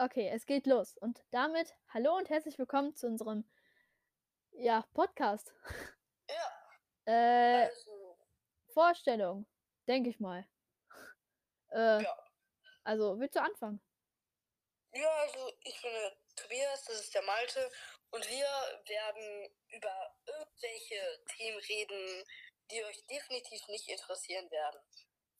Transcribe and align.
Okay, 0.00 0.28
es 0.32 0.46
geht 0.46 0.68
los. 0.68 0.96
Und 0.98 1.24
damit 1.32 1.74
hallo 1.88 2.16
und 2.16 2.30
herzlich 2.30 2.56
willkommen 2.56 2.94
zu 2.94 3.08
unserem 3.08 3.42
ja, 4.52 4.84
Podcast. 4.94 5.52
Ja, 6.30 6.54
Äh, 7.04 7.64
also, 7.64 8.16
Vorstellung, 8.72 9.46
denke 9.88 10.10
ich 10.10 10.20
mal. 10.20 10.46
Äh, 11.70 12.02
ja. 12.02 12.16
also, 12.84 13.18
willst 13.18 13.34
du 13.34 13.42
anfangen? 13.42 13.82
Ja, 14.94 15.10
also 15.16 15.52
ich 15.62 15.82
bin 15.82 15.90
der 15.90 16.16
Tobias, 16.36 16.84
das 16.84 17.00
ist 17.00 17.14
der 17.14 17.22
Malte 17.22 17.70
und 18.10 18.26
wir 18.26 18.46
werden 18.86 19.50
über 19.66 20.16
irgendwelche 20.24 21.24
Themen 21.36 21.58
reden, 21.58 22.24
die 22.70 22.84
euch 22.84 23.04
definitiv 23.06 23.66
nicht 23.68 23.88
interessieren 23.88 24.50
werden. 24.50 24.80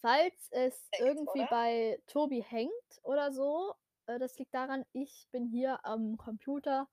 Falls 0.03 0.49
es 0.51 0.89
Hängt, 0.93 1.09
irgendwie 1.09 1.41
oder? 1.43 1.49
bei 1.49 2.03
Tobi 2.09 2.43
hängt 2.43 3.01
oder 3.05 3.33
so, 3.33 3.75
das 4.19 4.39
liegt 4.39 4.55
daran, 4.55 4.85
ich 4.93 5.29
bin 5.33 5.47
hier 5.47 5.85
am 5.85 6.16
Computer 6.16 6.89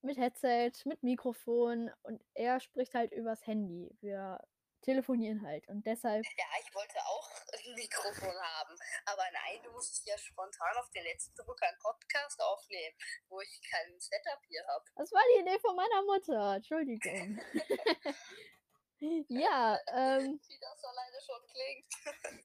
mit 0.00 0.16
Headset, 0.16 0.72
mit 0.84 1.02
Mikrofon 1.02 1.90
und 2.02 2.22
er 2.34 2.60
spricht 2.60 2.94
halt 2.94 3.12
übers 3.12 3.46
Handy. 3.46 3.94
Wir 4.00 4.38
telefonieren 4.84 5.44
halt 5.46 5.66
und 5.68 5.86
deshalb, 5.86 6.24
Ja, 6.36 6.44
ich 6.60 6.74
wollte 6.74 6.98
auch 7.06 7.30
ein 7.52 7.74
Mikrofon 7.74 8.34
haben, 8.40 8.76
aber 9.06 9.24
nein, 9.32 9.62
du 9.64 9.72
musst 9.72 10.06
ja 10.06 10.16
spontan 10.18 10.76
auf 10.76 10.90
den 10.90 11.04
letzten 11.04 11.34
Drücker 11.34 11.66
einen 11.66 11.78
Podcast 11.78 12.40
aufnehmen, 12.40 12.96
wo 13.28 13.40
ich 13.40 13.60
kein 13.70 13.98
Setup 13.98 14.40
hier 14.46 14.64
habe. 14.68 14.84
das 14.94 15.10
war 15.10 15.22
die 15.34 15.40
Idee 15.40 15.58
von 15.60 15.74
meiner 15.74 16.02
Mutter. 16.02 16.56
Entschuldigung. 16.56 17.40
ja, 19.28 19.78
ähm, 19.92 20.40
Wie 20.46 20.60
das 20.60 20.84
alleine 20.84 21.20
schon 21.20 21.46
klingt. 21.48 22.44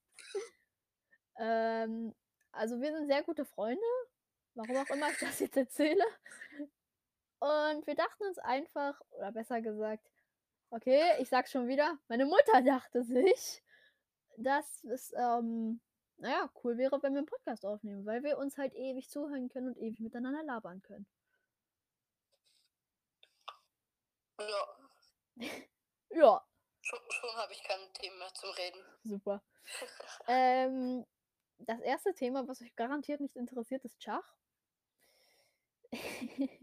Ähm, 1.41 2.15
also 2.51 2.79
wir 2.81 2.91
sind 2.91 3.07
sehr 3.07 3.23
gute 3.23 3.45
Freunde, 3.45 3.81
warum 4.55 4.77
auch 4.77 4.89
immer 4.89 5.09
ich 5.11 5.19
das 5.19 5.39
jetzt 5.39 5.57
erzähle. 5.57 6.03
Und 7.39 7.87
wir 7.87 7.95
dachten 7.95 8.25
uns 8.25 8.37
einfach, 8.39 8.99
oder 9.11 9.31
besser 9.31 9.61
gesagt, 9.61 10.05
okay, 10.71 11.01
ich 11.19 11.29
sag's 11.29 11.51
schon 11.51 11.67
wieder, 11.67 11.97
meine 12.07 12.25
Mutter 12.25 12.61
dachte 12.63 13.03
sich, 13.03 13.63
dass 14.37 14.83
es, 14.83 15.13
ähm, 15.15 15.81
naja, 16.17 16.49
cool 16.63 16.77
wäre, 16.77 17.01
wenn 17.01 17.13
wir 17.13 17.19
einen 17.19 17.25
Podcast 17.27 17.65
aufnehmen, 17.65 18.05
weil 18.05 18.23
wir 18.23 18.37
uns 18.37 18.57
halt 18.57 18.73
ewig 18.73 19.09
zuhören 19.09 19.49
können 19.49 19.69
und 19.69 19.77
ewig 19.77 19.99
miteinander 19.99 20.43
labern 20.43 20.81
können. 20.81 21.07
Ja, 24.39 24.79
Ja, 26.11 26.43
schon, 26.81 26.99
schon 27.09 27.35
habe 27.35 27.53
ich 27.53 27.63
keine 27.63 27.91
Themen 27.93 28.17
mehr 28.17 28.33
zum 28.33 28.49
Reden. 28.51 28.83
super. 29.03 29.43
ähm, 30.27 31.05
das 31.59 31.79
erste 31.81 32.13
Thema, 32.13 32.47
was 32.47 32.61
euch 32.61 32.75
garantiert 32.75 33.21
nicht 33.21 33.35
interessiert, 33.35 33.83
ist 33.85 34.01
Schach. 34.01 34.35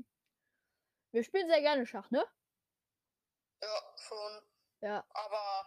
wir 1.12 1.24
spielen 1.24 1.48
sehr 1.48 1.60
gerne 1.60 1.86
Schach, 1.86 2.10
ne? 2.10 2.24
Ja, 3.62 3.94
schon. 3.96 4.42
Ja, 4.80 5.04
Aber 5.10 5.64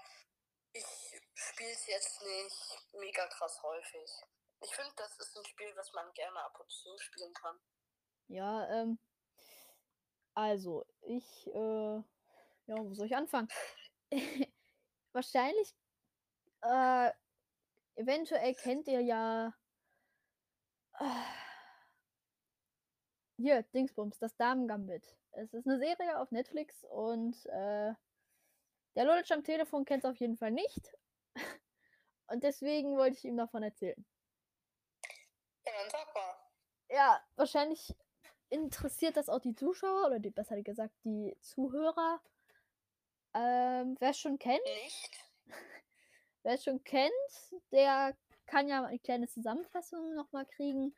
ich 0.73 0.85
spiele 1.33 1.71
es 1.71 1.87
jetzt 1.87 2.21
nicht 2.21 2.87
mega 2.93 3.27
krass 3.27 3.61
häufig. 3.63 4.09
Ich 4.61 4.75
finde, 4.75 4.91
das 4.95 5.17
ist 5.19 5.37
ein 5.37 5.45
Spiel, 5.45 5.71
was 5.75 5.91
man 5.93 6.13
gerne 6.13 6.43
ab 6.43 6.59
und 6.59 6.69
zu 6.71 6.97
spielen 6.97 7.33
kann. 7.33 7.59
Ja, 8.27 8.69
ähm, 8.69 8.99
also, 10.33 10.85
ich, 11.01 11.47
äh, 11.47 12.03
ja, 12.67 12.77
wo 12.77 12.93
soll 12.93 13.07
ich 13.07 13.15
anfangen? 13.15 13.49
Wahrscheinlich, 15.11 15.75
äh, 16.61 17.11
eventuell 17.99 18.55
kennt 18.55 18.87
ihr 18.87 19.01
ja, 19.01 19.53
hier, 23.37 23.63
Dingsbums, 23.73 24.17
das 24.19 24.35
Damen-Gambit. 24.37 25.17
Es 25.31 25.53
ist 25.53 25.67
eine 25.67 25.77
Serie 25.79 26.19
auf 26.19 26.31
Netflix 26.31 26.83
und, 26.85 27.45
äh, 27.47 27.93
der 28.95 29.05
Lolitsch 29.05 29.31
am 29.31 29.43
Telefon 29.43 29.85
kennt 29.85 30.03
es 30.03 30.09
auf 30.09 30.17
jeden 30.17 30.35
Fall 30.35 30.51
nicht. 30.51 30.93
Und 32.27 32.43
deswegen 32.43 32.97
wollte 32.97 33.17
ich 33.17 33.25
ihm 33.25 33.37
davon 33.37 33.63
erzählen. 33.63 34.05
Ja, 35.65 35.71
dann 35.71 35.89
sag 35.89 36.13
mal. 36.13 36.35
Ja, 36.89 37.23
wahrscheinlich 37.35 37.95
interessiert 38.49 39.15
das 39.15 39.29
auch 39.29 39.39
die 39.39 39.55
Zuschauer 39.55 40.07
oder 40.07 40.19
die, 40.19 40.31
besser 40.31 40.61
gesagt 40.61 40.93
die 41.03 41.37
Zuhörer. 41.41 42.21
Ähm, 43.33 43.95
wer 43.99 44.09
es 44.09 44.19
schon 44.19 44.37
kennt, 44.37 44.63
Nicht? 44.65 45.23
wer 46.49 46.55
es 46.55 46.63
schon 46.63 46.83
kennt, 46.83 47.13
der 47.71 48.17
kann 48.47 48.67
ja 48.67 48.83
eine 48.83 48.97
kleine 48.97 49.27
Zusammenfassung 49.27 50.15
nochmal 50.15 50.47
kriegen. 50.47 50.95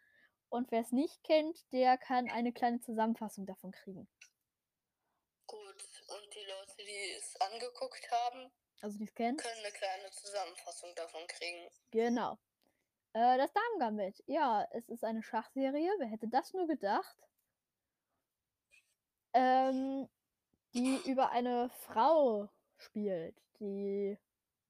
Und 0.47 0.71
wer 0.71 0.79
es 0.79 0.93
nicht 0.93 1.21
kennt, 1.23 1.69
der 1.73 1.97
kann 1.97 2.29
eine 2.29 2.53
kleine 2.53 2.79
Zusammenfassung 2.79 3.45
davon 3.45 3.71
kriegen. 3.71 4.07
Gut. 5.47 5.59
Und 6.07 6.33
die 6.33 6.45
Leute, 6.45 6.77
die 6.77 7.11
es 7.17 7.35
angeguckt 7.41 8.09
haben, 8.11 8.49
Also 8.79 8.97
die 8.97 9.03
es 9.03 9.13
kennt. 9.13 9.41
können 9.41 9.59
eine 9.59 9.73
kleine 9.73 10.09
Zusammenfassung 10.11 10.95
davon 10.95 11.27
kriegen. 11.27 11.67
Genau. 11.91 12.37
Äh, 13.11 13.37
das 13.37 13.51
Damen-Gambit. 13.51 14.23
Ja, 14.27 14.65
es 14.71 14.87
ist 14.87 15.03
eine 15.03 15.21
Schachserie. 15.21 15.93
Wer 15.97 16.07
hätte 16.07 16.29
das 16.29 16.53
nur 16.53 16.65
gedacht? 16.67 17.17
Ähm, 19.33 20.07
die 20.73 20.95
über 21.05 21.31
eine 21.31 21.69
Frau 21.71 22.47
spielt. 22.77 23.35
Die. 23.59 24.17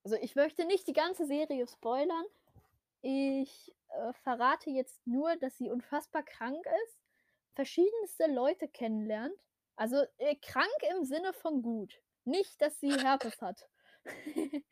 Also 0.03 0.15
ich 0.17 0.35
möchte 0.35 0.65
nicht 0.65 0.87
die 0.87 0.93
ganze 0.93 1.25
Serie 1.25 1.67
spoilern. 1.67 2.25
Ich 3.01 3.73
äh, 3.89 4.13
verrate 4.23 4.69
jetzt 4.69 5.05
nur, 5.05 5.35
dass 5.37 5.57
sie 5.57 5.69
unfassbar 5.69 6.23
krank 6.23 6.63
ist, 6.85 6.99
verschiedenste 7.53 8.27
Leute 8.27 8.67
kennenlernt. 8.67 9.37
Also 9.75 10.03
äh, 10.17 10.35
krank 10.35 10.69
im 10.91 11.03
Sinne 11.03 11.33
von 11.33 11.61
gut. 11.61 12.01
Nicht, 12.23 12.61
dass 12.61 12.79
sie 12.79 12.93
Herpes 12.93 13.41
hat. 13.41 13.67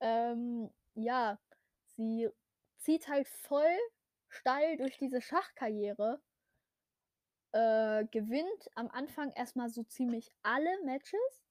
ähm, 0.00 0.70
ja, 0.94 1.38
sie 1.96 2.28
zieht 2.78 3.08
halt 3.08 3.28
voll 3.28 3.76
steil 4.28 4.76
durch 4.76 4.96
diese 4.98 5.20
Schachkarriere. 5.20 6.20
Äh, 7.52 8.04
gewinnt 8.06 8.70
am 8.76 8.88
Anfang 8.88 9.32
erstmal 9.32 9.68
so 9.68 9.82
ziemlich 9.82 10.32
alle 10.42 10.70
Matches. 10.84 11.44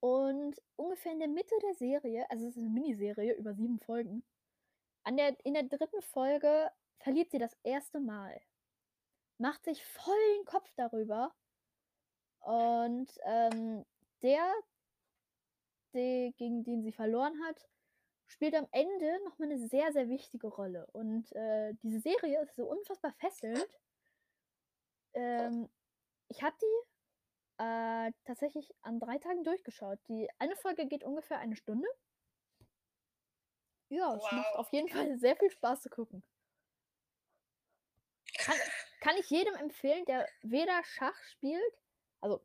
Und 0.00 0.56
ungefähr 0.76 1.12
in 1.12 1.18
der 1.18 1.28
Mitte 1.28 1.54
der 1.62 1.74
Serie, 1.74 2.28
also 2.30 2.46
es 2.46 2.56
ist 2.56 2.58
eine 2.58 2.70
Miniserie 2.70 3.34
über 3.34 3.54
sieben 3.54 3.78
Folgen, 3.80 4.22
an 5.04 5.16
der, 5.16 5.36
in 5.44 5.54
der 5.54 5.64
dritten 5.64 6.00
Folge 6.02 6.70
verliert 6.98 7.30
sie 7.30 7.38
das 7.38 7.56
erste 7.62 8.00
Mal. 8.00 8.40
Macht 9.38 9.64
sich 9.64 9.84
voll 9.84 10.18
den 10.36 10.44
Kopf 10.44 10.70
darüber. 10.76 11.34
Und 12.40 13.10
ähm, 13.24 13.84
der, 14.22 14.52
der, 15.92 16.32
gegen 16.32 16.64
den 16.64 16.82
sie 16.82 16.92
verloren 16.92 17.38
hat, 17.44 17.68
spielt 18.26 18.54
am 18.54 18.68
Ende 18.70 19.22
nochmal 19.24 19.50
eine 19.50 19.58
sehr, 19.58 19.92
sehr 19.92 20.08
wichtige 20.08 20.46
Rolle. 20.46 20.86
Und 20.92 21.30
äh, 21.32 21.74
diese 21.82 22.00
Serie 22.00 22.42
ist 22.42 22.56
so 22.56 22.64
unfassbar 22.64 23.12
fesselnd. 23.18 23.68
Ähm, 25.14 25.68
ich 26.28 26.42
habe 26.42 26.56
die 26.60 26.89
äh, 27.60 28.12
tatsächlich 28.24 28.74
an 28.80 28.98
drei 28.98 29.18
Tagen 29.18 29.44
durchgeschaut. 29.44 29.98
Die 30.08 30.28
eine 30.38 30.56
Folge 30.56 30.86
geht 30.86 31.04
ungefähr 31.04 31.38
eine 31.38 31.56
Stunde. 31.56 31.86
Ja, 33.90 34.14
es 34.16 34.22
macht 34.32 34.46
Wow. 34.52 34.58
auf 34.60 34.72
jeden 34.72 34.88
Fall 34.88 35.18
sehr 35.18 35.36
viel 35.36 35.50
Spaß 35.50 35.82
zu 35.82 35.90
gucken. 35.90 36.22
Kann, 38.38 38.56
kann 39.00 39.16
ich 39.18 39.28
jedem 39.28 39.54
empfehlen, 39.56 40.04
der 40.06 40.26
weder 40.42 40.82
Schach 40.84 41.16
spielt, 41.24 41.74
also 42.22 42.40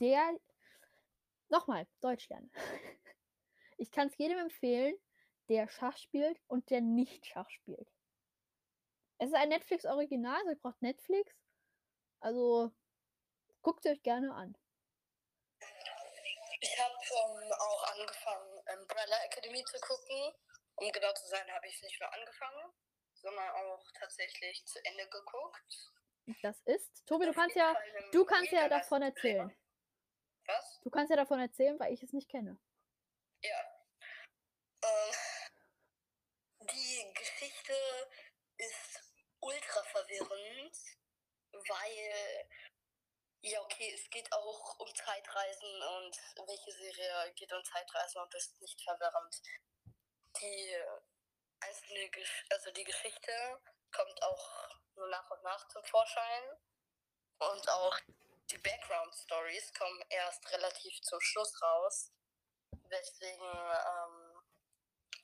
der, 0.00 0.38
nochmal, 1.48 1.86
Deutsch 2.00 2.28
lernen. 2.28 2.50
Ich 3.78 3.90
kann 3.90 4.06
es 4.06 4.16
jedem 4.16 4.38
empfehlen, 4.38 4.94
der 5.48 5.66
Schach 5.66 5.96
spielt 5.98 6.40
und 6.46 6.70
der 6.70 6.80
nicht 6.80 7.26
Schach 7.26 7.50
spielt. 7.50 7.90
Es 9.18 9.28
ist 9.28 9.34
ein 9.34 9.48
Netflix-Original, 9.48 10.36
also 10.36 10.50
ihr 10.50 10.58
braucht 10.58 10.80
Netflix. 10.82 11.34
Also 12.20 12.70
guckt 13.62 13.86
euch 13.86 14.02
gerne 14.02 14.34
an. 14.34 14.56
Ich 16.60 16.78
habe 16.78 16.94
ähm, 16.94 17.52
auch 17.52 17.84
angefangen, 17.98 18.62
Umbrella 18.78 19.24
Academy 19.24 19.64
zu 19.64 19.78
gucken. 19.80 20.34
Um 20.76 20.90
genau 20.90 21.12
zu 21.12 21.26
sein, 21.26 21.50
habe 21.52 21.66
ich 21.66 21.74
es 21.76 21.82
nicht 21.82 22.00
nur 22.00 22.12
angefangen, 22.12 22.72
sondern 23.14 23.50
auch 23.50 23.84
tatsächlich 23.98 24.64
zu 24.64 24.84
Ende 24.84 25.08
geguckt. 25.08 25.92
Das 26.42 26.60
ist, 26.62 27.06
Tobi, 27.06 27.26
du 27.26 27.32
kannst 27.32 27.56
ja, 27.56 27.76
du 28.12 28.24
kannst 28.24 28.52
ja 28.52 28.68
davon 28.68 29.02
erzählen. 29.02 29.54
Was? 30.46 30.80
Du 30.82 30.90
kannst 30.90 31.10
ja 31.10 31.16
davon 31.16 31.40
erzählen, 31.40 31.78
weil 31.78 31.92
ich 31.92 32.02
es 32.02 32.12
nicht 32.12 32.28
kenne. 32.28 32.58
Ja. 33.42 33.60
Ähm, 34.84 35.14
die 36.62 37.12
Geschichte 37.14 37.74
ist 38.58 39.00
ultra 39.40 39.82
verwirrend, 39.84 40.76
weil, 41.52 42.48
ja, 43.42 43.60
okay, 43.60 43.92
es 43.92 44.08
geht 44.10 44.32
auch 44.32 44.78
um 44.78 44.94
Zeitreisen 44.94 45.82
und 45.82 46.16
welche 46.46 46.72
Serie 46.72 47.32
geht 47.34 47.52
um 47.52 47.64
Zeitreisen 47.64 48.22
und 48.22 48.34
ist 48.34 48.60
nicht 48.60 48.80
verwirrend. 48.82 49.42
Die 50.40 50.76
einzelne, 51.60 52.08
Gesch 52.10 52.44
also 52.50 52.70
die 52.70 52.84
Geschichte 52.84 53.32
kommt 53.90 54.22
auch 54.22 54.68
nur 54.94 55.08
nach 55.08 55.28
und 55.30 55.42
nach 55.42 55.66
zum 55.68 55.84
Vorschein. 55.84 56.56
Und 57.38 57.68
auch 57.68 57.98
die 58.50 58.58
Background 58.58 59.14
Stories 59.14 59.72
kommen 59.74 60.04
erst 60.08 60.48
relativ 60.52 61.00
zum 61.02 61.20
Schluss 61.20 61.60
raus. 61.62 62.12
Weswegen 62.88 63.44
ähm, 63.44 64.42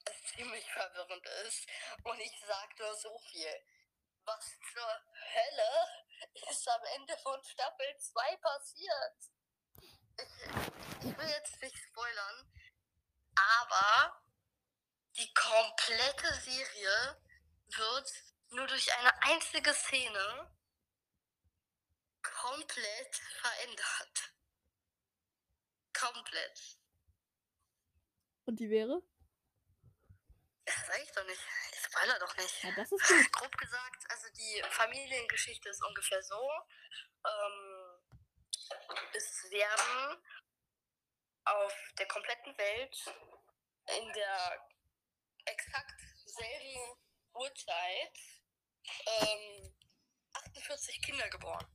es 0.04 0.32
ziemlich 0.34 0.64
verwirrend 0.72 1.24
ist. 1.46 1.68
Und 2.02 2.18
ich 2.18 2.32
sag 2.46 2.78
nur 2.80 2.94
so 2.96 3.16
viel. 3.30 3.62
Was 4.28 4.58
zur 4.74 4.82
Hölle 5.32 6.50
ist 6.50 6.68
am 6.68 6.82
Ende 6.96 7.16
von 7.22 7.42
Staffel 7.42 7.96
2 7.98 8.36
passiert? 8.36 9.16
Ich, 10.18 11.08
ich 11.08 11.16
will 11.16 11.28
jetzt 11.28 11.62
nicht 11.62 11.78
spoilern, 11.78 12.52
aber 13.34 14.22
die 15.16 15.32
komplette 15.32 16.34
Serie 16.42 17.22
wird 17.68 18.12
nur 18.50 18.66
durch 18.66 18.92
eine 18.98 19.22
einzige 19.22 19.72
Szene 19.72 20.54
komplett 22.20 23.16
verändert. 23.16 24.34
Komplett. 25.98 26.78
Und 28.44 28.60
die 28.60 28.68
wäre? 28.68 29.02
Das 30.68 30.86
sag 30.86 31.02
ich 31.02 31.12
doch 31.12 31.24
nicht. 31.24 31.40
Ich 31.72 31.80
spoiler 31.80 32.18
doch 32.18 32.36
nicht. 32.36 32.62
Ja, 32.62 32.70
das 32.76 32.92
ist 32.92 33.08
gut. 33.08 33.32
Grob 33.32 33.56
gesagt, 33.56 34.10
also 34.10 34.28
die 34.36 34.62
Familiengeschichte 34.68 35.70
ist 35.70 35.82
ungefähr 35.82 36.22
so. 36.22 36.50
Ähm, 37.26 38.02
es 39.14 39.50
werden 39.50 40.22
auf 41.44 41.72
der 41.98 42.06
kompletten 42.06 42.56
Welt 42.58 43.14
in 43.96 44.12
der 44.12 44.68
exakt 45.46 46.00
selben 46.26 46.98
Uhrzeit 47.32 48.18
ähm, 49.06 49.74
48 50.34 51.00
Kinder 51.00 51.30
geboren. 51.30 51.66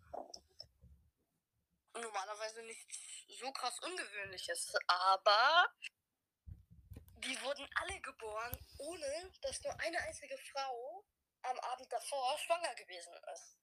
Normalerweise 1.94 2.62
nichts 2.62 2.98
so 3.40 3.52
krass 3.52 3.80
Ungewöhnliches, 3.80 4.76
aber 4.86 5.68
die 7.26 7.42
wurden 7.42 7.68
alle 7.76 8.00
geboren, 8.02 8.13
dass 9.42 9.62
nur 9.64 9.80
eine 9.80 10.00
einzige 10.02 10.38
Frau 10.38 11.06
am 11.44 11.60
Abend 11.60 11.92
davor 11.92 12.38
schwanger 12.40 12.74
gewesen 12.76 13.14
ist. 13.34 13.58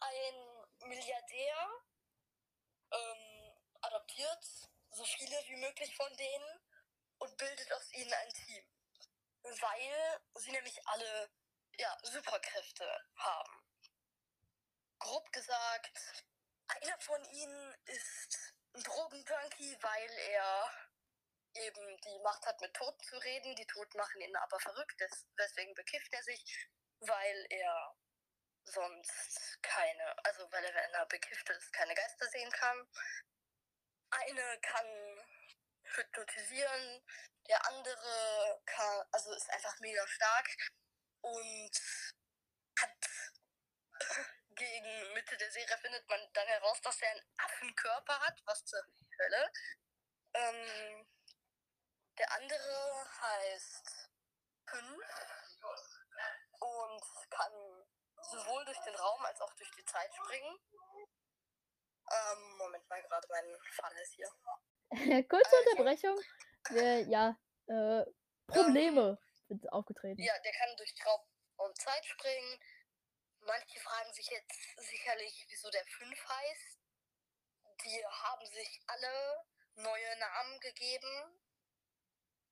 Ein 0.00 0.88
Milliardär 0.88 1.68
ähm, 2.92 3.56
adoptiert 3.80 4.44
so 4.90 5.04
viele 5.04 5.36
wie 5.48 5.56
möglich 5.56 5.94
von 5.96 6.16
denen 6.16 6.60
und 7.18 7.36
bildet 7.36 7.72
aus 7.72 7.92
ihnen 7.92 8.12
ein 8.12 8.32
Team. 8.32 8.64
Weil 9.42 10.20
sie 10.34 10.52
nämlich 10.52 10.86
alle 10.86 11.30
ja, 11.78 11.96
Superkräfte 12.02 13.04
haben. 13.16 13.64
Grob 14.98 15.30
gesagt, 15.32 16.24
einer 16.66 16.98
von 17.00 17.24
ihnen 17.24 17.74
ist 17.86 18.54
ein 18.74 18.82
Drogenjunkie, 18.82 19.78
weil 19.80 20.10
er 20.30 20.70
eben 21.54 22.00
die 22.00 22.18
Macht 22.22 22.44
hat, 22.46 22.60
mit 22.60 22.74
Toten 22.74 23.02
zu 23.02 23.16
reden. 23.18 23.54
Die 23.56 23.66
Toten 23.66 23.96
machen 23.98 24.20
ihn 24.20 24.36
aber 24.36 24.60
verrückt, 24.60 25.00
deswegen 25.38 25.74
bekifft 25.74 26.12
er 26.12 26.22
sich, 26.22 26.68
weil 27.00 27.46
er 27.50 27.96
sonst 28.64 29.58
keine, 29.62 30.24
also 30.24 30.50
weil 30.52 30.64
er, 30.64 30.74
wenn 30.74 30.94
er 30.94 31.06
bekifft 31.06 31.48
ist, 31.50 31.72
keine 31.72 31.94
Geister 31.94 32.26
sehen 32.28 32.50
kann. 32.52 32.88
Eine 34.10 34.60
kann 34.60 35.26
hypnotisieren, 35.84 37.04
der 37.48 37.66
andere 37.66 38.62
kann, 38.66 39.04
also 39.12 39.32
ist 39.32 39.50
einfach 39.50 39.78
mega 39.80 40.06
stark 40.06 40.48
und 41.22 41.70
hat 42.78 43.08
gegen 44.50 45.12
Mitte 45.14 45.36
der 45.36 45.50
Serie 45.50 45.78
findet 45.78 46.08
man 46.08 46.20
dann 46.32 46.46
heraus, 46.46 46.80
dass 46.82 47.00
er 47.00 47.10
einen 47.10 47.22
Affenkörper 47.36 48.20
hat, 48.20 48.40
was 48.44 48.64
zur 48.64 48.82
Hölle. 49.18 49.52
Ähm, 50.34 51.06
der 52.18 52.32
andere 52.32 53.06
heißt 53.20 54.08
Fünf 54.66 55.04
und 56.60 57.30
kann 57.30 57.52
sowohl 58.20 58.64
durch 58.64 58.78
den 58.80 58.94
Raum 58.96 59.24
als 59.24 59.40
auch 59.40 59.54
durch 59.54 59.70
die 59.70 59.84
Zeit 59.84 60.12
springen. 60.14 60.58
Ähm, 62.10 62.56
Moment 62.58 62.88
mal, 62.88 63.02
gerade 63.02 63.26
mein 63.30 63.56
Vater 63.72 64.02
ist 64.02 64.14
hier. 64.14 64.28
Kurze 65.28 65.56
Unterbrechung. 65.56 66.20
Wir, 66.70 67.08
ja, 67.08 67.38
äh, 67.66 68.04
Probleme 68.46 69.18
sind 69.46 69.72
aufgetreten. 69.72 70.20
Ja, 70.20 70.38
der 70.40 70.52
kann 70.52 70.76
durch 70.76 70.94
Raum 71.06 71.20
und 71.56 71.76
Zeit 71.78 72.04
springen. 72.04 72.58
Manche 73.40 73.78
fragen 73.80 74.12
sich 74.12 74.28
jetzt 74.28 74.78
sicherlich, 74.78 75.46
wieso 75.48 75.70
der 75.70 75.84
5 75.86 76.28
heißt. 76.28 76.78
Die 77.84 78.06
haben 78.06 78.46
sich 78.46 78.80
alle 78.86 79.44
neue 79.76 80.18
Namen 80.18 80.60
gegeben, 80.60 81.40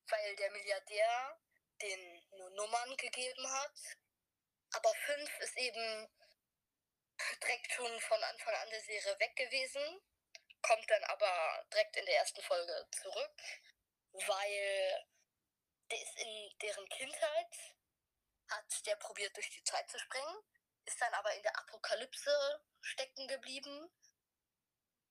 weil 0.08 0.36
der 0.36 0.50
Milliardär 0.50 1.38
den 1.82 2.28
nur 2.30 2.50
Nummern 2.50 2.96
gegeben 2.96 3.50
hat. 3.50 3.78
Aber 4.72 4.94
5 4.94 5.38
ist 5.40 5.56
eben 5.56 6.08
direkt 7.42 7.72
schon 7.72 8.00
von 8.00 8.22
Anfang 8.22 8.54
an 8.54 8.70
der 8.70 8.82
Serie 8.82 9.18
weg 9.18 9.36
gewesen, 9.36 10.00
kommt 10.62 10.90
dann 10.90 11.04
aber 11.04 11.64
direkt 11.72 11.96
in 11.96 12.06
der 12.06 12.16
ersten 12.16 12.42
Folge 12.42 12.86
zurück, 12.90 13.42
weil 14.12 15.06
der 15.90 16.02
ist 16.02 16.16
in 16.18 16.58
deren 16.60 16.88
Kindheit, 16.88 17.74
hat 18.50 18.86
der 18.86 18.96
probiert 18.96 19.34
durch 19.36 19.50
die 19.50 19.64
Zeit 19.64 19.88
zu 19.88 19.98
springen, 19.98 20.36
ist 20.84 21.00
dann 21.00 21.14
aber 21.14 21.34
in 21.34 21.42
der 21.42 21.56
Apokalypse 21.58 22.64
stecken 22.80 23.28
geblieben, 23.28 23.90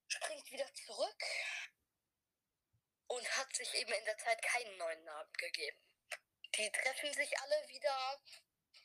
springt 0.07 0.51
wieder 0.51 0.71
zurück 0.73 1.23
und 3.07 3.37
hat 3.37 3.55
sich 3.55 3.73
eben 3.75 3.91
in 3.91 4.05
der 4.05 4.17
Zeit 4.17 4.41
keinen 4.41 4.77
neuen 4.77 5.03
Namen 5.03 5.33
gegeben. 5.33 5.77
Die 6.55 6.71
treffen 6.71 7.13
sich 7.13 7.39
alle 7.39 7.67
wieder. 7.67 8.21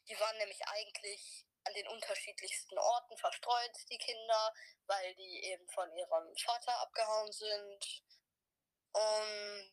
Die 0.08 0.18
waren 0.18 0.36
nämlich 0.38 0.60
eigentlich 0.66 1.46
an 1.64 1.74
den 1.74 1.88
unterschiedlichsten 1.88 2.78
Orten 2.78 3.16
verstreut, 3.16 3.76
die 3.90 3.98
Kinder, 3.98 4.54
weil 4.86 5.14
die 5.14 5.44
eben 5.44 5.68
von 5.68 5.90
ihrem 5.92 6.34
Vater 6.36 6.80
abgehauen 6.80 7.32
sind. 7.32 8.02
Und 8.92 9.72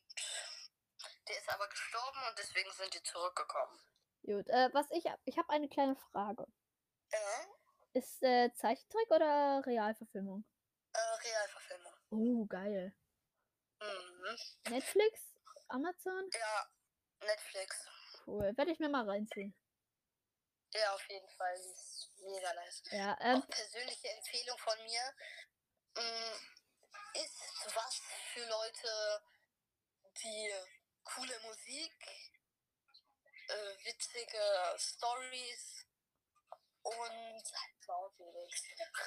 der 1.27 1.37
ist 1.37 1.49
aber 1.49 1.67
gestorben 1.67 2.19
und 2.29 2.37
deswegen 2.37 2.71
sind 2.71 2.93
die 2.93 3.03
zurückgekommen. 3.03 3.79
Gut, 4.23 4.47
äh, 4.49 4.69
was 4.73 4.85
ich 4.91 5.05
ich 5.25 5.37
habe 5.37 5.49
eine 5.49 5.69
kleine 5.69 5.95
Frage. 5.95 6.45
Ja? 7.11 7.47
Ist 7.93 8.21
äh, 8.21 8.53
Zeichentrick 8.53 9.09
oder 9.09 9.63
Realverfilmung? 9.65 10.45
Äh, 10.93 10.99
Realverfilmung. 10.99 11.93
Oh, 12.11 12.45
geil. 12.45 12.93
Mhm. 13.81 14.37
Netflix? 14.69 15.21
Amazon? 15.69 16.29
Ja, 16.33 16.69
Netflix. 17.19 17.85
Cool. 18.25 18.55
Werde 18.57 18.71
ich 18.71 18.79
mir 18.79 18.89
mal 18.89 19.09
reinziehen. 19.09 19.55
Ja, 20.73 20.93
auf 20.93 21.09
jeden 21.09 21.29
Fall. 21.29 21.55
Die 21.57 21.71
ist 21.71 22.09
mega 22.19 22.53
nice. 22.53 22.83
Ja, 22.91 23.17
ähm, 23.21 23.41
Auch 23.41 23.47
persönliche 23.47 24.09
Empfehlung 24.09 24.57
von 24.57 24.77
mir. 24.83 25.13
mh, 25.95 26.35
Ist 27.23 27.75
was 27.75 28.01
für 28.33 28.45
Leute, 28.45 29.21
die 30.23 30.53
coole 31.03 31.39
Musik, 31.41 31.93
äh, 33.47 33.85
witzige 33.85 34.75
Stories 34.77 35.85
und 36.83 37.43
Felix. 37.85 38.63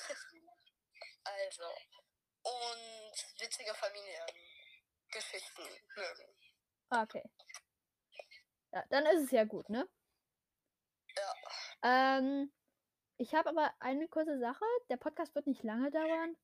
also 1.24 1.64
und 2.42 3.40
witzige 3.40 3.74
Familiengeschichten 5.10 5.64
mögen. 5.96 6.34
okay. 6.90 7.22
Ja, 8.72 8.84
dann 8.90 9.06
ist 9.06 9.24
es 9.24 9.30
ja 9.32 9.44
gut, 9.44 9.68
ne? 9.68 9.88
Ja. 11.16 12.18
Ähm, 12.18 12.52
ich 13.16 13.34
habe 13.34 13.48
aber 13.48 13.74
eine 13.80 14.08
kurze 14.08 14.38
Sache. 14.38 14.64
Der 14.88 14.96
Podcast 14.96 15.34
wird 15.34 15.46
nicht 15.46 15.62
lange 15.64 15.90
dauern. 15.90 16.36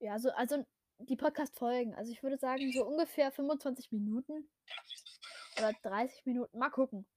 Ja, 0.00 0.18
so, 0.18 0.30
also 0.30 0.64
die 0.98 1.16
Podcast-Folgen. 1.16 1.94
Also 1.94 2.12
ich 2.12 2.22
würde 2.22 2.38
sagen, 2.38 2.72
so 2.72 2.84
ungefähr 2.84 3.30
25 3.30 3.92
Minuten. 3.92 4.50
Oder 5.56 5.72
30 5.82 6.26
Minuten. 6.26 6.58
Mal 6.58 6.70
gucken. 6.70 7.08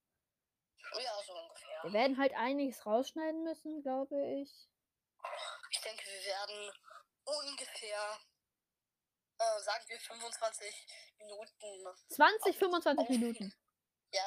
Ja, 0.94 1.12
so 1.26 1.34
ungefähr. 1.34 1.84
Wir 1.84 1.94
werden 1.94 2.18
halt 2.18 2.34
einiges 2.36 2.86
rausschneiden 2.86 3.44
müssen, 3.44 3.82
glaube 3.82 4.16
ich. 4.42 4.70
Ich 5.72 5.82
denke, 5.82 6.06
wir 6.06 6.26
werden 6.26 6.72
ungefähr, 7.26 8.20
äh, 9.39 9.62
sagen 9.62 9.84
wir 9.88 10.00
25 10.00 10.88
Minuten. 11.20 11.86
20, 12.10 12.58
25 12.58 13.10
Minuten. 13.10 13.53
Ja, 14.13 14.24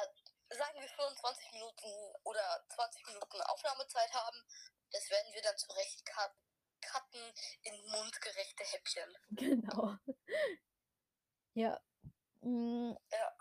sagen 0.49 0.79
wir 0.79 0.87
25 0.87 1.51
Minuten 1.53 1.87
oder 2.23 2.63
20 2.75 3.07
Minuten 3.07 3.41
Aufnahmezeit 3.41 4.13
haben. 4.13 4.37
Das 4.91 5.09
werden 5.09 5.33
wir 5.33 5.41
dann 5.41 5.57
zurecht 5.57 6.05
cutten 6.81 7.33
in 7.63 7.81
mundgerechte 7.89 8.63
Häppchen. 8.63 9.17
Genau. 9.31 9.97
Ja. 11.55 11.81
Mhm. 12.41 12.95
Ja. 13.11 13.33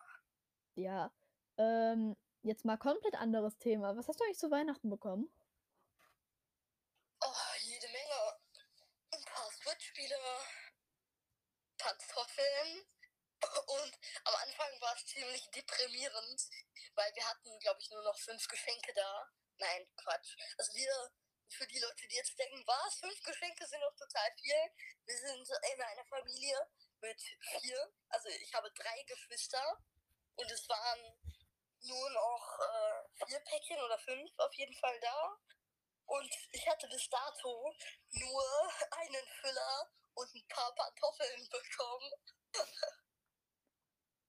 Ja. 0.77 1.15
Ähm, 1.59 2.17
jetzt 2.43 2.65
mal 2.65 2.79
komplett 2.79 3.15
anderes 3.17 3.59
Thema. 3.59 3.95
Was 3.97 4.09
hast 4.09 4.19
du 4.19 4.25
eigentlich 4.25 4.39
zu 4.39 4.51
Weihnachten 4.51 4.89
bekommen? 4.89 5.31
Oh, 7.23 7.55
jede 7.59 7.87
Menge. 7.89 8.41
Ein 9.13 9.25
paar 9.25 9.51
Switch-Spiele 9.51 10.17
Pantoffeln 11.81 12.85
und 13.67 13.99
am 14.25 14.35
Anfang 14.35 14.81
war 14.81 14.95
es 14.95 15.07
ziemlich 15.07 15.51
deprimierend, 15.51 16.43
weil 16.95 17.15
wir 17.15 17.27
hatten, 17.27 17.59
glaube 17.61 17.81
ich, 17.81 17.91
nur 17.91 18.03
noch 18.03 18.19
fünf 18.19 18.47
Geschenke 18.49 18.93
da. 18.93 19.31
Nein, 19.57 19.89
Quatsch. 19.97 20.37
Also 20.59 20.75
wir, 20.75 21.11
für 21.49 21.67
die 21.67 21.79
Leute, 21.79 22.07
die 22.07 22.17
jetzt 22.17 22.39
denken, 22.39 22.63
was, 22.67 22.97
fünf 22.97 23.23
Geschenke 23.23 23.67
sind 23.67 23.81
doch 23.81 23.97
total 23.97 24.31
viel. 24.39 24.61
Wir 25.07 25.17
sind 25.17 25.49
in 25.73 25.83
einer 25.83 26.05
Familie 26.05 26.69
mit 27.01 27.21
vier. 27.41 27.93
Also 28.11 28.29
ich 28.29 28.53
habe 28.55 28.71
drei 28.73 29.03
Geschwister 29.05 29.83
und 30.37 30.51
es 30.51 30.69
waren 30.69 31.19
nur 31.83 32.11
noch 32.11 32.59
äh, 32.61 33.27
vier 33.27 33.41
Päckchen 33.41 33.81
oder 33.81 33.99
fünf 34.01 34.31
auf 34.39 34.53
jeden 34.55 34.75
Fall 34.75 35.01
da. 35.01 35.39
Und 36.07 36.31
ich 36.53 36.69
hatte 36.69 36.89
bis 36.89 37.09
dato 37.09 37.75
nur 38.11 38.73
einen 38.91 39.27
Füller 39.41 39.91
und 40.15 40.35
ein 40.35 40.49
paar 40.49 40.75
Pantoffeln 40.75 41.49
bekommen. 41.49 42.13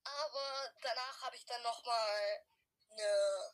Aber 0.04 0.74
danach 0.82 1.22
habe 1.22 1.36
ich 1.36 1.46
dann 1.46 1.62
nochmal 1.62 2.46
eine 2.90 3.54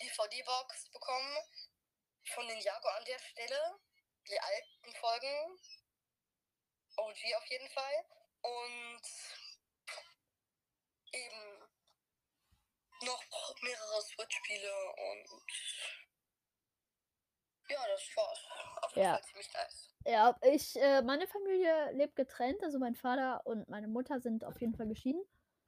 DVD-Box 0.00 0.90
bekommen 0.90 1.38
von 2.34 2.46
den 2.48 2.60
Jago 2.60 2.88
an 2.88 3.04
der 3.04 3.18
Stelle. 3.18 3.78
Die 4.28 4.38
alten 4.38 4.94
Folgen. 4.96 5.58
Wie 7.22 7.34
auf 7.36 7.46
jeden 7.46 7.68
Fall. 7.70 8.04
Und 8.42 9.02
eben 11.12 11.68
noch 13.02 13.24
mehrere 13.62 14.02
Switch-Spiele 14.02 14.94
und 14.94 15.44
Auf 18.82 18.94
jeden 18.94 19.06
Ja. 19.06 19.12
Fall 19.14 19.22
ziemlich 19.24 19.52
nice. 19.52 19.94
Ja, 20.06 20.36
ich, 20.42 20.76
äh, 20.76 21.02
meine 21.02 21.26
Familie 21.26 21.92
lebt 21.92 22.16
getrennt, 22.16 22.62
also 22.62 22.78
mein 22.78 22.94
Vater 22.94 23.42
und 23.44 23.68
meine 23.68 23.88
Mutter 23.88 24.20
sind 24.20 24.44
auf 24.44 24.60
jeden 24.60 24.74
Fall 24.74 24.86
geschieden. 24.88 25.22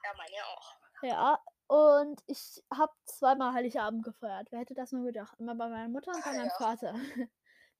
Ja, 0.04 0.12
meine 0.16 0.46
auch. 0.46 0.76
Ja, 1.02 1.42
und 1.66 2.22
ich 2.26 2.62
habe 2.72 2.92
zweimal 3.04 3.52
Heiligabend 3.54 4.02
gefeiert. 4.04 4.48
Wer 4.50 4.60
hätte 4.60 4.74
das 4.74 4.92
nur 4.92 5.04
gedacht? 5.04 5.34
Immer 5.38 5.54
bei 5.54 5.68
meiner 5.68 5.88
Mutter 5.88 6.12
und 6.12 6.24
bei 6.24 6.30
Ah, 6.30 6.34
meinem 6.34 6.48
ja. 6.48 6.56
Vater. 6.56 6.92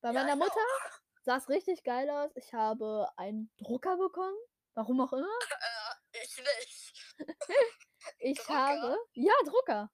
bei 0.00 0.08
Ja, 0.08 0.12
meiner 0.12 0.32
ich 0.34 0.38
Mutter 0.38 0.60
auch. 0.60 0.90
sah 1.22 1.36
es 1.36 1.48
richtig 1.48 1.82
geil 1.84 2.08
aus. 2.10 2.30
Ich 2.36 2.52
habe 2.54 3.08
einen 3.16 3.52
Drucker 3.58 3.96
bekommen. 3.96 4.36
Warum 4.74 5.00
auch 5.00 5.12
immer. 5.12 5.26
Äh, 6.12 6.22
ich 6.24 6.36
nicht. 6.36 7.16
Ich 8.18 8.38
Drucker? 8.38 8.54
habe. 8.54 8.98
Ja, 9.12 9.32
Drucker. 9.44 9.90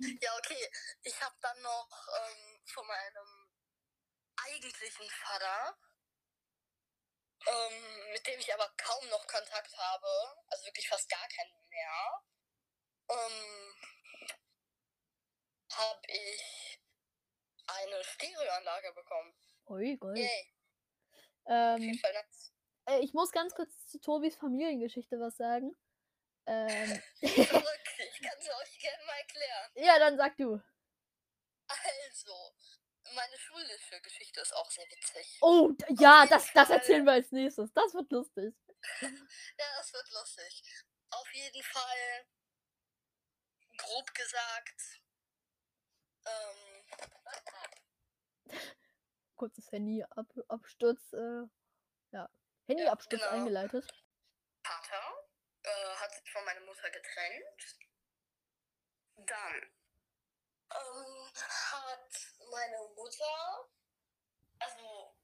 Ja, 0.00 0.30
okay. 0.38 0.66
Ich 1.02 1.20
habe 1.22 1.34
dann 1.42 1.60
noch 1.62 1.88
ähm, 2.20 2.60
von 2.66 2.86
meinem 2.86 3.37
eigentlichen 4.48 5.08
Vater, 5.08 5.78
ähm, 7.46 8.12
mit 8.12 8.26
dem 8.26 8.38
ich 8.40 8.52
aber 8.52 8.68
kaum 8.76 9.08
noch 9.08 9.26
Kontakt 9.26 9.76
habe, 9.76 10.06
also 10.48 10.66
wirklich 10.66 10.88
fast 10.88 11.08
gar 11.08 11.26
keinen 11.28 11.68
mehr, 11.68 12.22
ähm, 13.10 13.74
habe 15.72 16.02
ich 16.08 16.80
eine 17.66 18.02
Stereoanlage 18.02 18.92
bekommen. 18.94 19.34
Ui, 19.66 19.96
geil. 19.98 20.16
Yay. 20.16 20.54
Auf 21.44 21.78
jeden 21.80 21.94
Ähm, 21.94 22.24
äh, 22.86 23.00
ich 23.00 23.12
muss 23.12 23.32
ganz 23.32 23.54
kurz 23.54 23.86
zu 23.86 24.00
Tobis 24.00 24.36
Familiengeschichte 24.36 25.20
was 25.20 25.36
sagen. 25.36 25.76
Ähm, 26.46 27.02
Verrückt. 27.20 27.88
Ich 27.98 28.22
kann 28.22 28.38
es 28.38 28.48
euch 28.48 28.78
gerne 28.78 29.04
mal 29.04 29.18
erklären. 29.18 29.72
ja, 29.74 29.98
dann 29.98 30.16
sag 30.16 30.36
du. 30.36 30.60
Also, 31.68 32.54
meine 33.14 33.38
schulische 33.38 34.00
Geschichte 34.00 34.40
ist 34.40 34.54
auch 34.54 34.70
sehr 34.70 34.84
witzig. 34.90 35.38
Oh, 35.40 35.72
ja, 35.98 36.26
das, 36.26 36.52
das 36.52 36.70
erzählen 36.70 37.04
wir 37.04 37.12
als 37.12 37.30
nächstes. 37.32 37.72
Das 37.72 37.94
wird 37.94 38.10
lustig. 38.12 38.54
Ja, 39.58 39.66
das 39.76 39.92
wird 39.92 40.08
lustig. 40.12 40.62
Auf 41.10 41.32
jeden 41.32 41.62
Fall, 41.64 42.26
grob 43.76 44.14
gesagt, 44.14 45.00
ähm, 46.26 46.84
Kurzes 49.36 49.70
Handy-Absturz. 49.72 51.12
Äh, 51.12 51.46
ja, 52.12 52.28
Handyabsturz 52.66 53.22
genau. 53.22 53.34
eingeleitet. 53.34 53.90
Vater 54.64 55.28
äh, 55.62 55.96
hat 55.96 56.12
sich 56.12 56.30
von 56.30 56.44
meiner 56.44 56.60
Mutter 56.60 56.90
getrennt. 56.90 57.78
Dann 59.16 59.77
ähm, 60.74 61.32
hat 61.72 62.10
meine 62.50 62.78
Mutter, 62.94 63.68
also 64.58 65.14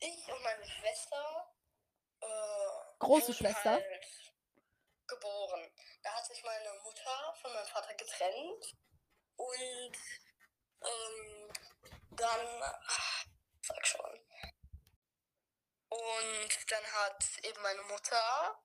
ich 0.00 0.28
und 0.32 0.42
meine 0.42 0.66
Schwester, 0.68 1.54
äh, 2.20 2.98
Große 2.98 3.34
Schwester? 3.34 3.72
Halt 3.72 4.24
geboren. 5.06 5.70
Da 6.02 6.14
hat 6.14 6.26
sich 6.26 6.42
meine 6.42 6.72
Mutter 6.82 7.34
von 7.40 7.52
meinem 7.52 7.66
Vater 7.66 7.94
getrennt 7.94 8.74
und 9.36 9.96
ähm, 10.82 11.52
dann, 12.10 12.62
ach, 12.62 13.24
sag 13.62 13.86
schon. 13.86 14.20
Und 15.88 16.70
dann 16.70 16.84
hat 16.92 17.24
eben 17.42 17.62
meine 17.62 17.82
Mutter 17.82 18.62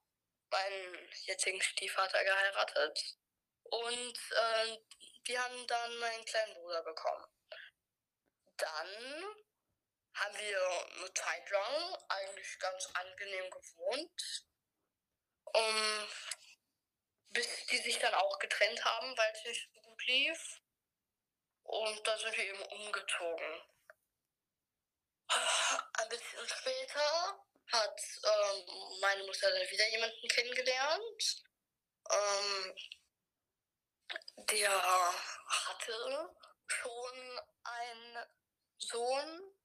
meinen 0.50 1.10
jetzigen 1.26 1.62
Stiefvater 1.62 2.24
geheiratet 2.24 3.18
und 3.64 4.18
äh, 4.32 4.78
die 5.30 5.38
haben 5.38 5.68
dann 5.68 6.04
einen 6.04 6.26
kleinen 6.26 6.56
Bruder 6.56 6.82
bekommen. 6.84 7.26
Dann 8.58 9.36
haben 10.16 10.38
wir 10.38 10.88
eine 10.98 11.14
Zeit 11.14 11.50
lang 11.52 11.98
eigentlich 12.10 12.60
ganz 12.60 12.90
angenehm 12.94 13.50
gewohnt, 13.52 14.46
um, 15.54 16.08
bis 17.30 17.66
die 17.68 17.78
sich 17.78 18.00
dann 18.00 18.14
auch 18.16 18.40
getrennt 18.40 18.84
haben, 18.84 19.16
weil 19.18 19.32
es 19.34 19.46
nicht 19.46 19.70
so 19.72 19.82
gut 19.82 20.06
lief. 20.08 20.62
Und 21.64 22.08
dann 22.08 22.20
sind 22.20 22.36
wir 22.36 22.46
eben 22.46 22.64
umgezogen. 22.64 23.62
Ein 25.28 26.10
bisschen 26.10 26.50
später 26.50 27.46
hat 27.72 28.02
ähm, 28.24 29.00
meine 29.00 29.24
Mutter 29.26 29.52
dann 29.52 29.70
wieder 29.70 29.88
jemanden 29.90 30.28
kennengelernt. 30.28 31.44
Ähm, 32.10 32.76
der 34.38 35.14
hatte 35.48 36.30
schon 36.68 37.40
einen 37.64 38.26
Sohn. 38.78 39.56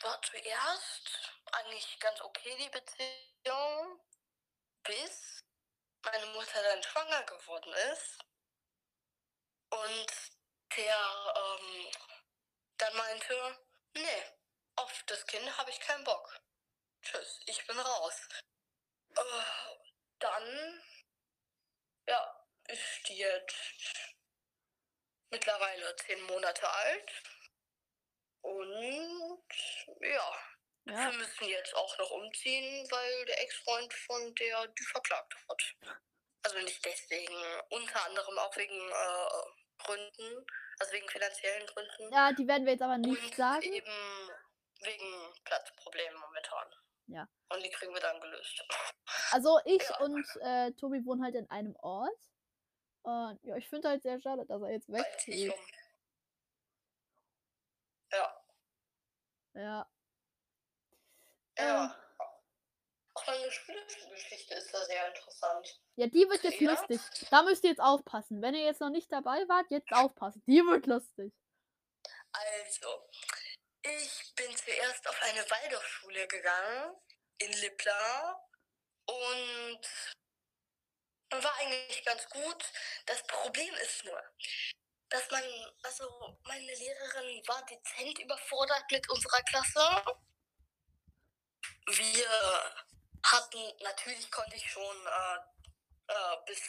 War 0.00 0.20
zuerst 0.22 1.32
eigentlich 1.52 1.98
ganz 2.00 2.20
okay 2.20 2.56
die 2.58 2.68
Beziehung, 2.68 4.00
bis 4.82 5.42
meine 6.02 6.26
Mutter 6.26 6.62
dann 6.62 6.82
schwanger 6.82 7.22
geworden 7.24 7.72
ist. 7.92 8.18
Und 9.70 10.12
der 10.76 11.32
ähm, 11.36 11.90
dann 12.78 12.96
meinte, 12.96 13.58
nee, 13.94 14.22
auf 14.76 15.02
das 15.06 15.26
Kind 15.26 15.56
habe 15.56 15.70
ich 15.70 15.80
keinen 15.80 16.04
Bock. 16.04 16.40
Tschüss, 17.02 17.40
ich 17.46 17.66
bin 17.66 17.78
raus. 17.78 18.28
Äh, 19.16 19.22
dann, 20.18 20.82
ja, 22.06 22.46
ist 22.68 23.08
jetzt 23.08 24.14
mittlerweile 25.30 25.96
zehn 25.96 26.20
Monate 26.22 26.68
alt. 26.68 27.22
Und 28.42 29.42
ja, 30.00 30.32
Ja, 30.86 31.10
wir 31.10 31.18
müssen 31.18 31.44
jetzt 31.44 31.74
auch 31.74 31.98
noch 31.98 32.10
umziehen, 32.10 32.86
weil 32.90 33.24
der 33.26 33.40
Ex-Freund 33.42 33.92
von 33.92 34.34
der 34.34 34.66
die 34.68 34.84
verklagt 34.84 35.34
hat. 35.48 35.62
Also 36.42 36.58
nicht 36.58 36.84
deswegen, 36.84 37.34
unter 37.70 38.04
anderem 38.04 38.38
auch 38.38 38.54
wegen 38.56 38.90
äh, 38.90 39.82
Gründen, 39.82 40.46
also 40.78 40.92
wegen 40.92 41.08
finanziellen 41.08 41.66
Gründen. 41.66 42.12
ja, 42.12 42.32
die 42.32 42.46
werden 42.46 42.66
wir 42.66 42.72
jetzt 42.74 42.82
aber 42.82 42.98
nicht 42.98 43.22
und 43.22 43.34
sagen. 43.34 43.62
eben 43.62 44.30
wegen 44.80 45.34
Platzproblemen 45.44 46.20
momentan. 46.20 46.74
Ja. 47.06 47.28
Und 47.50 47.62
die 47.62 47.70
kriegen 47.70 47.92
wir 47.92 48.00
dann 48.00 48.20
gelöst. 48.20 48.62
Also 49.30 49.58
ich 49.64 49.82
Ja. 49.82 49.98
und 50.00 50.26
äh, 50.40 50.72
Tobi 50.72 51.04
wohnen 51.04 51.22
halt 51.22 51.34
in 51.34 51.48
einem 51.50 51.76
Ort. 51.76 52.18
Und 53.02 53.38
ja, 53.42 53.56
ich 53.56 53.68
finde 53.68 53.88
halt 53.90 54.02
sehr 54.02 54.18
schade, 54.20 54.46
dass 54.46 54.62
er 54.62 54.70
jetzt 54.70 54.88
wegzieht. 54.90 55.52
um. 55.52 55.58
Ja, 58.12 58.44
Ja. 59.54 59.90
ja. 61.56 61.94
Äh, 61.96 62.04
Auch 63.16 63.26
meine 63.26 63.44
Geschichte 63.46 64.54
ist 64.54 64.72
da 64.74 64.84
sehr 64.86 65.08
interessant. 65.08 65.80
ja, 65.96 66.06
die 66.06 66.28
wird 66.28 66.42
jetzt 66.42 66.60
Ja. 66.60 66.70
lustig. 66.72 67.00
Da 67.30 67.42
müsst 67.42 67.62
ihr 67.64 67.70
jetzt 67.70 67.80
aufpassen. 67.82 68.40
Wenn 68.42 68.54
ihr 68.54 68.64
jetzt 68.64 68.80
noch 68.80 68.90
nicht 68.90 69.12
dabei 69.12 69.46
wart, 69.48 69.70
jetzt 69.70 69.92
aufpassen. 69.92 70.42
Die 70.46 70.60
wird 70.62 70.86
lustig. 70.86 71.32
Also, 72.32 72.88
ich 73.84 74.34
bin 74.34 74.56
zuerst 74.56 75.06
auf 75.08 75.22
eine 75.22 75.48
Waldorfschule 75.50 76.26
gegangen 76.28 76.96
in 77.38 77.52
Lippla 77.52 78.48
und 79.06 79.80
war 81.30 81.54
eigentlich 81.58 82.04
ganz 82.04 82.28
gut. 82.28 82.64
Das 83.06 83.22
Problem 83.26 83.74
ist 83.74 84.04
nur, 84.04 84.22
dass 85.08 85.30
man, 85.30 85.42
also 85.82 86.38
meine 86.44 86.74
Lehrerin 86.74 87.42
war 87.46 87.64
dezent 87.66 88.18
überfordert 88.20 88.84
mit 88.90 89.08
unserer 89.10 89.42
Klasse 89.42 90.04
wir 91.86 92.74
hatten, 93.22 93.72
natürlich 93.82 94.30
konnte 94.30 94.56
ich 94.56 94.70
schon 94.70 95.06
äh, 95.06 96.12
äh, 96.12 96.36
bis, 96.46 96.60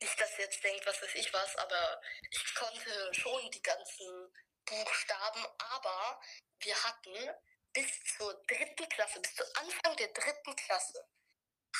nicht, 0.00 0.20
dass 0.20 0.38
ihr 0.38 0.44
jetzt 0.44 0.62
denkt, 0.62 0.86
was 0.86 1.00
weiß 1.02 1.14
ich 1.14 1.32
was, 1.32 1.56
aber 1.56 2.00
ich 2.30 2.54
konnte 2.54 3.14
schon 3.14 3.50
die 3.50 3.62
ganzen 3.62 4.32
Buchstaben, 4.66 5.44
aber 5.58 6.20
wir 6.60 6.84
hatten 6.84 7.30
bis 7.72 7.90
zur 8.16 8.32
dritten 8.46 8.88
Klasse, 8.88 9.20
bis 9.20 9.34
zu 9.34 9.44
Anfang 9.56 9.96
der 9.96 10.08
dritten 10.08 10.56
Klasse, 10.56 11.06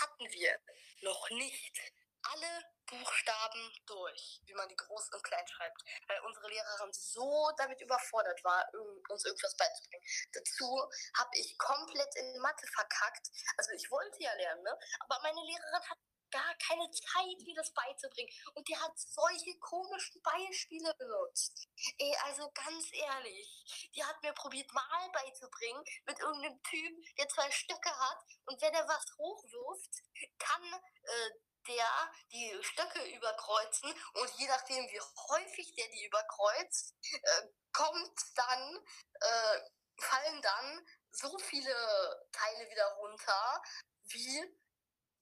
hatten 0.01 0.31
wir 0.31 0.61
noch 1.03 1.31
nicht 1.31 1.81
alle 2.23 2.65
Buchstaben 2.87 3.73
durch, 3.87 4.41
wie 4.45 4.55
man 4.55 4.69
die 4.69 4.77
groß 4.77 5.11
und 5.13 5.23
klein 5.23 5.47
schreibt, 5.47 5.83
weil 6.09 6.21
unsere 6.21 6.49
Lehrerin 6.49 6.93
so 6.93 7.51
damit 7.57 7.81
überfordert 7.81 8.43
war, 8.45 8.67
uns 9.09 9.25
irgendwas 9.25 9.57
beizubringen. 9.57 10.05
Dazu 10.33 10.91
habe 11.19 11.31
ich 11.35 11.57
komplett 11.59 12.15
in 12.17 12.39
Mathe 12.39 12.67
verkackt. 12.75 13.29
Also 13.57 13.73
ich 13.73 13.91
wollte 13.91 14.23
ja 14.23 14.33
lernen, 14.35 14.63
ne? 14.63 14.79
aber 15.01 15.21
meine 15.23 15.41
Lehrerin 15.41 15.91
hat 15.91 15.99
gar 16.35 16.55
keine 16.67 16.91
Zeit, 16.91 17.39
mir 17.47 17.55
das 17.55 17.73
beizubringen. 17.73 18.33
Und 18.55 18.67
die 18.67 18.77
hat 18.77 18.99
solche 18.99 19.57
komischen 19.61 20.21
Beispiele 20.23 20.93
benutzt. 20.95 21.69
Ey, 21.99 22.17
also 22.25 22.51
ganz 22.51 22.89
ehrlich, 22.93 23.91
die 23.95 24.05
hat 24.05 24.21
mir 24.23 24.33
probiert, 24.33 24.73
mal 24.73 25.11
beizubringen 25.13 25.85
mit 26.07 26.19
irgendeinem 26.19 26.61
Typ, 26.65 27.17
der 27.17 27.29
zwei 27.29 27.49
Stöcke 27.51 27.91
hat. 27.91 28.19
Und 28.47 28.61
wenn 28.61 28.75
er 28.75 28.89
was 28.89 29.07
hochwirft, 29.17 30.03
kann 30.39 30.63
äh, 31.03 31.31
der 31.69 31.87
die 32.33 32.59
Stöcke 32.63 33.03
überkreuzen. 33.17 33.95
Und 34.15 34.31
je 34.37 34.49
nachdem, 34.49 34.85
wie 34.89 35.01
häufig 35.01 35.73
der 35.75 35.89
die 35.89 36.05
überkreuzt, 36.05 36.95
äh, 37.13 37.49
kommt 37.73 38.21
dann, 38.35 38.85
äh, 39.21 39.61
fallen 39.99 40.43
dann 40.43 40.87
so 41.13 41.39
viele 41.39 42.27
Teile 42.33 42.69
wieder 42.69 42.87
runter, 42.99 43.63
wie 44.03 44.64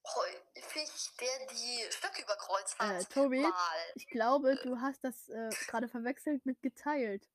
häufig 0.04 1.10
der 1.20 1.46
die 1.46 1.84
Stöcke 1.90 2.22
überkreuzt 2.22 2.78
hat. 2.78 3.02
Äh, 3.02 3.04
Tobi, 3.04 3.40
mal. 3.40 3.92
ich 3.94 4.06
glaube, 4.08 4.56
du 4.56 4.80
hast 4.80 5.02
das 5.04 5.28
äh, 5.28 5.50
gerade 5.68 5.88
verwechselt 5.88 6.44
mit 6.46 6.60
geteilt. 6.62 7.28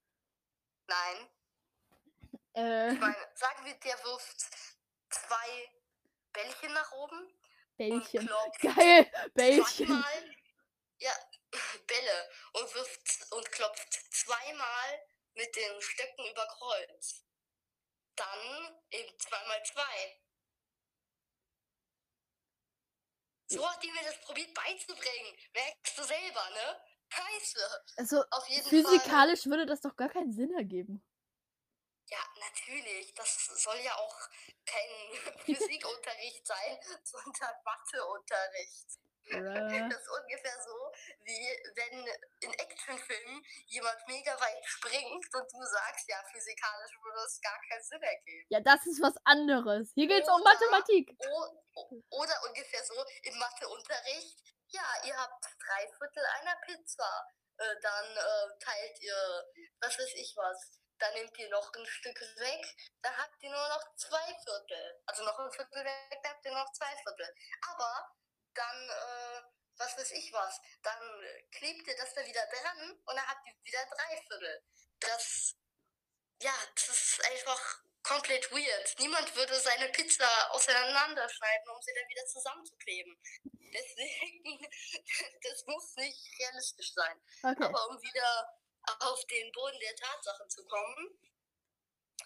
Nein. 0.88 1.30
Äh. 2.54 2.92
Ich 2.92 3.00
meine, 3.00 3.16
sagen 3.36 3.66
wir, 3.66 3.76
der 3.76 4.04
wirft 4.04 4.48
zwei 5.12 5.70
Bällchen 6.34 6.74
nach 6.74 6.92
oben. 6.92 7.32
Bällchen. 7.78 8.28
Geil, 8.60 9.12
Bällchen. 9.36 9.86
Zweimal, 9.86 10.36
ja, 10.98 11.12
Bälle. 11.86 12.30
Und 12.54 12.74
wirft 12.74 13.32
und 13.32 13.52
klopft 13.52 13.94
zweimal 14.12 15.02
mit 15.36 15.56
den 15.56 15.82
Stöcken 15.82 16.26
über 16.32 16.48
Kreuz. 16.48 17.24
Dann 18.16 18.80
eben 18.90 19.20
zweimal 19.20 19.64
zwei. 19.64 20.20
So 23.48 23.70
hat 23.70 23.82
die 23.82 23.92
mir 23.92 24.04
das 24.04 24.20
probiert 24.22 24.54
beizubringen. 24.54 25.38
Merkst 25.54 25.98
du 25.98 26.04
selber, 26.04 26.50
ne? 26.50 26.82
Scheiße. 27.10 27.84
Also, 27.96 28.24
physikalisch 28.68 29.44
Fall. 29.44 29.52
würde 29.52 29.66
das 29.66 29.82
doch 29.82 29.96
gar 29.96 30.10
keinen 30.10 30.34
Sinn 30.34 30.54
ergeben. 30.54 31.02
Ja, 32.10 32.20
natürlich. 32.40 33.14
Das 33.14 33.46
soll 33.64 33.80
ja 33.80 33.96
auch 33.96 34.18
kein 34.66 35.36
Physikunterricht 35.46 36.46
sein, 36.46 36.78
sondern 37.04 37.56
Matheunterricht. 37.64 39.00
Das 39.92 40.02
ist 40.02 40.10
ungefähr 40.10 40.58
so, 40.64 40.92
wie 41.24 41.48
wenn 41.76 42.08
in 42.40 42.54
Actionfilmen 42.54 43.44
jemand 43.68 43.98
mega 44.08 44.40
weit 44.40 44.66
springt 44.66 45.26
und 45.34 45.54
du 45.54 45.64
sagst, 45.64 46.10
ja, 46.10 46.24
physikalisch 46.32 46.92
würde 47.02 47.20
es 47.26 47.42
gar 47.42 47.60
keinen 47.70 47.84
Sinn 47.84 48.02
ergeben. 48.02 48.46
Ja, 48.50 48.60
das 48.62 48.86
ist 48.86 49.02
was 49.02 49.16
anderes. 49.26 49.92
Hier 49.96 50.08
geht 50.08 50.24
es 50.24 50.30
um 50.30 50.42
Mathematik. 50.44 51.12
Oder 52.10 52.36
ungefähr 52.48 52.84
so 52.84 52.96
im 53.24 53.38
Matheunterricht, 53.38 54.40
ja, 54.70 54.86
ihr 55.04 55.16
habt 55.18 55.44
drei 55.44 55.88
Viertel 55.98 56.24
einer 56.40 56.56
Pizza. 56.66 57.28
Äh, 57.58 57.76
dann 57.82 58.06
äh, 58.06 58.60
teilt 58.60 59.02
ihr, 59.02 59.18
was 59.82 59.98
weiß 59.98 60.14
ich 60.14 60.34
was, 60.38 60.80
dann 61.00 61.14
nehmt 61.14 61.38
ihr 61.38 61.50
noch 61.50 61.74
ein 61.74 61.86
Stück 61.86 62.20
weg, 62.22 62.76
dann 63.02 63.18
habt 63.18 63.42
ihr 63.42 63.50
nur 63.50 63.68
noch 63.68 63.96
zwei 63.96 64.34
Viertel. 64.44 65.02
Also 65.06 65.24
noch 65.24 65.40
ein 65.40 65.52
Viertel 65.52 65.84
weg, 65.84 66.20
dann 66.24 66.34
habt 66.34 66.46
ihr 66.46 66.54
noch 66.54 66.72
zwei 66.74 66.96
Viertel. 67.04 67.28
Aber 67.70 68.16
dann, 68.58 68.90
äh, 68.90 69.42
was 69.78 69.98
weiß 69.98 70.12
ich 70.12 70.34
was, 70.34 70.60
dann 70.84 71.00
klebt 71.52 71.88
ihr 71.88 71.96
das 71.98 72.14
da 72.14 72.26
wieder 72.26 72.46
dran 72.48 72.92
und 72.92 73.16
dann 73.16 73.28
habt 73.28 73.48
ihr 73.48 73.54
wieder 73.64 73.86
drei 73.86 74.22
Viertel. 74.28 74.64
Das, 75.00 75.56
ja, 76.42 76.54
das 76.76 76.90
ist 76.90 77.26
einfach 77.26 77.84
komplett 78.04 78.52
weird. 78.52 78.96
Niemand 79.00 79.36
würde 79.36 79.60
seine 79.60 79.90
Pizza 79.90 80.52
auseinanderschneiden, 80.52 81.70
um 81.70 81.82
sie 81.82 81.94
dann 81.94 82.10
wieder 82.10 82.26
zusammenzukleben. 82.26 83.22
Deswegen, 83.74 84.66
das 85.44 85.66
muss 85.66 85.96
nicht 85.96 86.40
realistisch 86.40 86.94
sein. 86.94 87.22
Okay. 87.44 87.64
Aber 87.66 87.90
um 87.90 88.02
wieder 88.02 88.58
auf 89.00 89.26
den 89.26 89.52
Boden 89.52 89.80
der 89.80 89.96
Tatsachen 89.96 90.50
zu 90.50 90.66
kommen, 90.66 91.20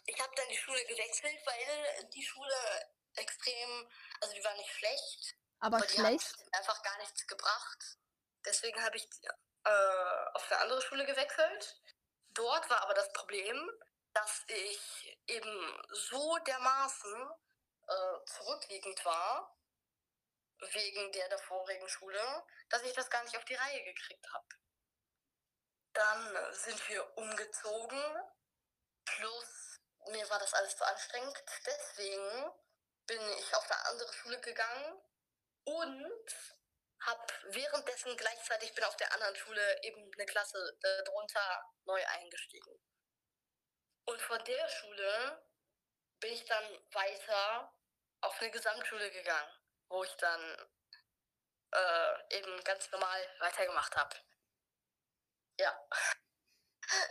ich 0.06 0.20
habe 0.20 0.34
dann 0.36 0.48
die 0.50 0.58
Schule 0.58 0.86
gewechselt, 0.86 1.40
weil 1.46 2.10
die 2.10 2.24
Schule 2.24 2.92
extrem, 3.16 3.90
also 4.22 4.34
die 4.34 4.44
war 4.44 4.56
nicht 4.56 4.72
schlecht, 4.72 5.36
aber, 5.62 5.78
aber 5.78 5.88
schlecht. 5.88 6.38
Die 6.38 6.46
hat 6.46 6.54
einfach 6.56 6.84
gar 6.84 6.98
nichts 6.98 7.26
gebracht. 7.28 7.98
Deswegen 8.46 8.84
habe 8.84 8.98
ich 8.98 9.08
äh, 9.64 10.26
auf 10.34 10.52
eine 10.52 10.62
andere 10.62 10.82
Schule 10.82 11.06
gewechselt. 11.06 11.82
Dort 12.34 12.70
war 12.70 12.82
aber 12.82 12.94
das 12.94 13.12
Problem, 13.14 13.72
dass 14.14 14.44
ich 14.48 15.20
eben 15.28 15.84
so 15.92 16.38
dermaßen 16.40 17.32
äh, 17.88 18.26
zurückliegend 18.26 19.06
war, 19.06 19.56
wegen 20.74 21.12
der 21.12 21.30
davorigen 21.30 21.88
Schule, 21.88 22.44
dass 22.70 22.84
ich 22.84 22.94
das 22.94 23.10
gar 23.10 23.24
nicht 23.24 23.38
auf 23.38 23.46
die 23.46 23.56
Reihe 23.56 23.84
gekriegt 23.84 24.28
habe. 24.34 24.48
Dann 25.94 26.54
sind 26.54 26.90
wir 26.90 27.18
umgezogen, 27.18 28.02
plus 29.06 29.80
mir 30.08 30.28
war 30.30 30.40
das 30.40 30.54
alles 30.54 30.76
zu 30.76 30.86
anstrengend. 30.86 31.44
Deswegen 31.66 32.52
bin 33.06 33.22
ich 33.40 33.56
auf 33.56 33.70
eine 33.70 33.86
andere 33.86 34.14
Schule 34.14 34.40
gegangen 34.42 35.02
und 35.66 36.26
habe 37.02 37.34
währenddessen 37.46 38.16
gleichzeitig 38.16 38.74
bin 38.76 38.84
auf 38.84 38.96
der 38.98 39.12
anderen 39.14 39.36
Schule 39.36 39.84
eben 39.84 40.12
eine 40.14 40.26
Klasse 40.26 40.78
äh, 40.84 41.04
drunter 41.04 41.64
neu 41.86 42.06
eingestiegen. 42.06 42.80
Und 44.06 44.22
von 44.22 44.44
der 44.46 44.70
Schule 44.70 45.46
bin 46.20 46.34
ich 46.34 46.46
dann 46.46 46.64
weiter 46.92 47.74
auf 48.22 48.40
eine 48.40 48.52
Gesamtschule 48.52 49.10
gegangen, 49.12 49.52
wo 49.90 50.04
ich 50.04 50.16
dann 50.18 50.70
äh, 51.74 52.38
eben 52.38 52.64
ganz 52.64 52.92
normal 52.92 53.36
weitergemacht 53.40 53.96
habe. 53.96 54.16
Ja. 55.60 55.88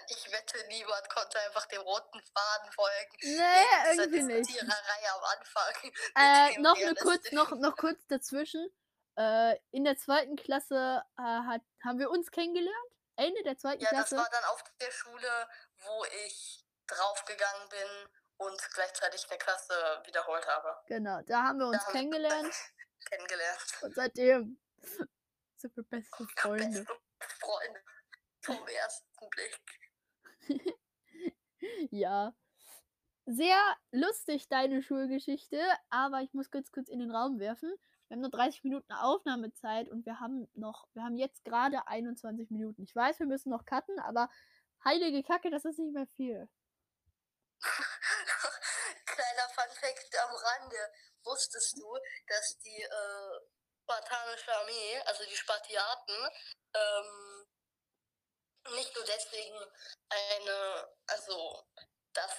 Ich 0.08 0.30
wette, 0.32 0.66
niemand 0.68 1.08
konnte 1.08 1.38
einfach 1.40 1.66
dem 1.66 1.80
roten 1.80 2.20
Faden 2.20 2.72
folgen. 2.72 3.16
Nee, 3.22 3.96
irgendwie 3.96 4.22
nicht. 4.22 4.62
am 4.62 5.24
Anfang. 5.38 5.92
Äh, 6.16 6.58
noch, 6.60 6.76
eine 6.76 6.94
kurz, 6.94 7.30
noch, 7.32 7.50
noch 7.52 7.76
kurz 7.76 8.06
dazwischen. 8.08 8.68
Äh, 9.16 9.56
in 9.70 9.84
der 9.84 9.96
zweiten 9.96 10.36
Klasse 10.36 11.02
äh, 11.18 11.22
hat, 11.22 11.62
haben 11.84 11.98
wir 11.98 12.10
uns 12.10 12.30
kennengelernt. 12.30 12.90
Ende 13.16 13.42
der 13.42 13.58
zweiten 13.58 13.82
ja, 13.82 13.88
Klasse. 13.88 14.16
Ja, 14.16 14.22
das 14.22 14.32
war 14.32 14.40
dann 14.40 14.50
auf 14.50 14.64
der 14.80 14.90
Schule, 14.90 15.48
wo 15.78 16.04
ich 16.26 16.64
draufgegangen 16.86 17.68
bin 17.68 18.08
und 18.38 18.70
gleichzeitig 18.72 19.26
eine 19.28 19.38
Klasse 19.38 19.74
wiederholt 20.04 20.46
habe. 20.46 20.76
Genau, 20.86 21.20
da 21.22 21.44
haben 21.44 21.58
wir 21.58 21.66
uns 21.66 21.84
da 21.84 21.92
kennengelernt. 21.92 22.54
kennengelernt. 23.10 23.78
Und 23.82 23.94
seitdem 23.94 24.58
sind 25.56 25.76
wir 25.76 25.84
beste 25.84 26.26
Freunde. 26.36 26.86
Beste 27.18 27.36
Freunde. 27.40 27.82
Vom 28.42 28.66
ersten 28.66 29.28
Blick. 29.30 29.60
ja. 31.90 32.34
Sehr 33.26 33.76
lustig, 33.92 34.48
deine 34.48 34.82
Schulgeschichte, 34.82 35.60
aber 35.90 36.22
ich 36.22 36.32
muss 36.32 36.50
kurz 36.50 36.72
kurz 36.72 36.88
in 36.88 36.98
den 36.98 37.10
Raum 37.10 37.38
werfen. 37.38 37.72
Wir 38.08 38.16
haben 38.16 38.22
nur 38.22 38.30
30 38.30 38.64
Minuten 38.64 38.92
Aufnahmezeit 38.92 39.88
und 39.88 40.04
wir 40.04 40.18
haben 40.18 40.50
noch, 40.54 40.88
wir 40.94 41.04
haben 41.04 41.16
jetzt 41.16 41.44
gerade 41.44 41.86
21 41.86 42.50
Minuten. 42.50 42.82
Ich 42.82 42.96
weiß, 42.96 43.20
wir 43.20 43.26
müssen 43.26 43.50
noch 43.50 43.64
cutten, 43.66 44.00
aber 44.00 44.28
heilige 44.84 45.22
Kacke, 45.22 45.50
das 45.50 45.64
ist 45.64 45.78
nicht 45.78 45.92
mehr 45.92 46.08
viel. 46.16 46.48
Kleiner 49.06 49.48
Funfact 49.54 50.18
am 50.24 50.34
Rande. 50.34 50.92
Wusstest 51.22 51.76
du, 51.78 51.86
dass 52.26 52.58
die 52.58 52.82
äh, 52.82 53.40
spartanische 53.82 54.52
Armee, 54.56 55.00
also 55.06 55.24
die 55.24 55.36
Spartiaten, 55.36 56.16
ähm, 56.74 57.46
nicht 58.68 58.94
nur 58.94 59.04
deswegen 59.04 59.58
eine, 60.08 60.96
also 61.06 61.64
das 62.12 62.30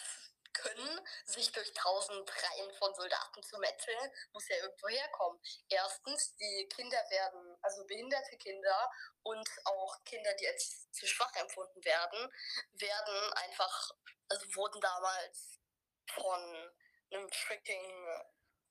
können, 0.53 1.01
sich 1.25 1.51
durch 1.51 1.73
tausend 1.73 2.29
Reihen 2.29 2.73
von 2.75 2.93
Soldaten 2.93 3.43
zu 3.43 3.57
metzeln, 3.57 4.11
muss 4.33 4.47
ja 4.49 4.57
irgendwo 4.57 4.87
herkommen. 4.89 5.41
Erstens, 5.69 6.35
die 6.35 6.67
Kinder 6.69 7.01
werden, 7.09 7.57
also 7.61 7.85
behinderte 7.85 8.37
Kinder 8.37 8.91
und 9.23 9.49
auch 9.65 10.03
Kinder, 10.03 10.33
die 10.35 10.47
als 10.47 10.91
zu 10.91 11.07
schwach 11.07 11.33
empfunden 11.35 11.83
werden, 11.83 12.31
werden 12.73 13.33
einfach, 13.33 13.91
also 14.29 14.55
wurden 14.55 14.81
damals 14.81 15.59
von 16.13 16.73
einem 17.11 17.31
freaking 17.31 18.23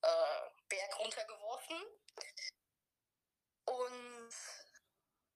äh, 0.03 0.51
Berg 0.69 0.99
runtergeworfen. 0.99 1.85
Und 3.67 4.10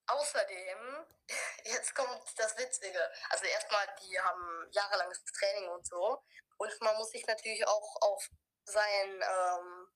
außerdem, 0.07 1.07
jetzt 1.65 1.95
kommt 1.95 2.23
das 2.37 2.57
Witzige. 2.59 3.11
Also 3.31 3.45
erstmal, 3.47 3.87
die 4.03 4.21
haben 4.21 4.69
jahrelanges 4.71 5.25
Training 5.25 5.69
und 5.71 5.87
so. 5.87 6.23
Und 6.57 6.81
man 6.81 6.97
muss 6.97 7.11
sich 7.11 7.27
natürlich 7.27 7.67
auch 7.67 7.97
auf 8.03 8.31
seinen 8.65 9.23
ähm, 9.23 9.89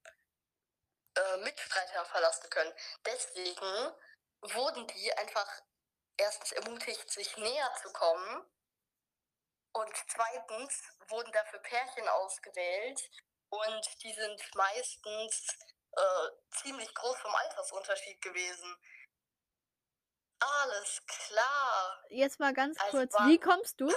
äh, 1.15 1.37
Mitstreiter 1.39 2.05
verlassen 2.05 2.51
können. 2.51 2.73
Deswegen 3.07 3.93
wurden 4.41 4.87
die 4.89 5.13
einfach 5.15 5.63
erstens 6.17 6.53
ermutigt, 6.53 7.11
sich 7.11 7.37
näher 7.37 7.73
zu 7.83 7.93
kommen. 7.93 8.45
Und 9.73 9.95
zweitens 10.09 10.83
wurden 11.09 11.33
dafür 11.33 11.61
Pärchen 11.61 12.09
ausgewählt. 12.09 13.11
Und 13.51 14.03
die 14.03 14.13
sind 14.13 14.55
meistens 14.55 15.57
äh, 15.97 16.31
ziemlich 16.51 16.95
groß 16.95 17.19
vom 17.19 17.35
Altersunterschied 17.35 18.21
gewesen. 18.21 18.77
Alles 20.41 21.03
klar. 21.07 22.05
Jetzt 22.09 22.39
mal 22.41 22.53
ganz 22.55 22.81
Also 22.81 22.99
kurz, 22.99 23.15
wie 23.27 23.39
kommst 23.39 23.81
du 23.81 23.93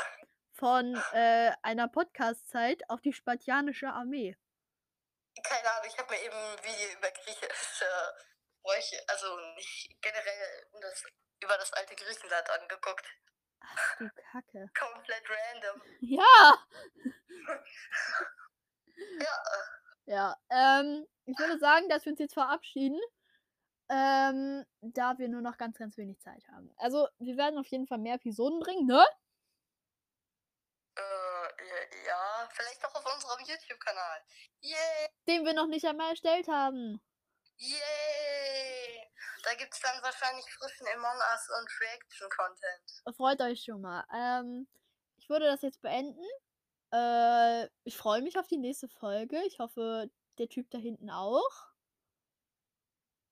von 0.54 0.96
äh, 1.14 1.52
einer 1.62 1.88
Podcast-Zeit 1.88 2.90
auf 2.90 3.02
die 3.02 3.14
spartianische 3.14 3.88
Armee? 3.90 4.38
Keine 5.44 5.70
Ahnung, 5.72 5.86
ich 5.88 5.98
habe 5.98 6.14
mir 6.14 6.22
eben 6.22 6.36
ein 6.36 6.64
Video 6.64 6.98
über 6.98 7.10
griechische 7.12 7.86
Bräuche, 8.64 9.02
also 9.08 9.40
nicht 9.56 9.96
generell 10.02 10.68
das, 10.82 11.04
über 11.42 11.58
das 11.58 11.72
alte 11.74 11.96
Griechenland 11.96 12.50
angeguckt. 12.50 13.06
Ach 13.62 13.98
du 13.98 14.10
Kacke. 14.32 14.70
Komplett 14.80 15.24
random. 15.30 15.82
Ja! 16.02 16.68
Ja, 19.20 19.44
Ja, 20.06 20.38
ähm, 20.50 21.08
ich 21.26 21.38
würde 21.40 21.58
sagen, 21.60 21.88
dass 21.90 22.06
wir 22.06 22.12
uns 22.12 22.20
jetzt 22.20 22.34
verabschieden, 22.34 23.00
ähm, 23.92 24.66
da 24.82 25.18
wir 25.20 25.28
nur 25.28 25.42
noch 25.42 25.58
ganz, 25.58 25.78
ganz 25.78 25.98
wenig 25.98 26.20
Zeit 26.22 26.44
haben. 26.48 26.72
Also, 26.78 27.08
wir 27.20 27.38
werden 27.38 27.60
auf 27.60 27.68
jeden 27.68 27.88
Fall 27.88 28.00
mehr 28.00 28.16
Episoden 28.16 28.60
bringen, 28.60 28.88
ne? 28.88 29.06
äh, 31.62 32.08
ja, 32.08 32.50
vielleicht 32.52 32.84
auch 32.86 32.96
auf 32.96 33.14
unserem 33.14 33.40
YouTube-Kanal. 33.46 34.24
Yay! 34.62 35.10
Den 35.28 35.46
wir 35.46 35.54
noch 35.54 35.68
nicht 35.68 35.86
einmal 35.86 36.12
erstellt 36.12 36.48
haben. 36.48 37.02
Yay! 37.58 39.10
Da 39.44 39.54
gibt 39.56 39.74
es 39.74 39.80
dann 39.80 40.02
wahrscheinlich 40.04 40.46
frischen 40.54 40.88
Among 40.96 41.18
Us 41.34 41.50
und 41.60 41.70
Reaction-Content. 41.82 43.16
Freut 43.16 43.42
euch 43.42 43.64
schon 43.64 43.82
mal. 43.82 44.06
Ähm, 44.14 44.68
ich 45.18 45.30
würde 45.30 45.46
das 45.46 45.62
jetzt 45.62 45.82
beenden. 45.82 46.24
Äh, 46.94 47.68
ich 47.84 47.98
freue 47.98 48.22
mich 48.22 48.38
auf 48.38 48.48
die 48.48 48.58
nächste 48.58 48.88
Folge. 48.88 49.42
Ich 49.46 49.60
hoffe, 49.60 50.10
der 50.38 50.48
Typ 50.48 50.70
da 50.70 50.78
hinten 50.78 51.10
auch. 51.10 51.71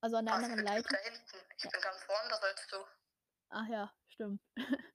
Also 0.02 0.18
an 0.18 0.26
der 0.26 0.36
Was 0.36 0.44
anderen 0.44 0.64
Leitung. 0.66 0.92
da 0.92 0.98
hinten? 1.10 1.38
Ich 1.58 1.70
bin 1.70 1.82
ganz 1.82 2.08
woanders 2.08 2.42
als 2.42 2.68
du. 2.68 2.78
Ach 3.50 3.68
ja, 3.68 3.94
stimmt. 4.10 4.42